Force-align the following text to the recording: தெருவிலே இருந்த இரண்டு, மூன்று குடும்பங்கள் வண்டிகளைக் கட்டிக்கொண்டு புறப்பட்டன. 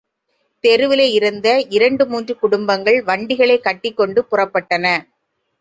தெருவிலே 0.63 1.11
இருந்த 1.11 1.47
இரண்டு, 1.69 2.05
மூன்று 2.07 2.37
குடும்பங்கள் 2.37 3.03
வண்டிகளைக் 3.03 3.63
கட்டிக்கொண்டு 3.63 4.25
புறப்பட்டன. 4.31 4.85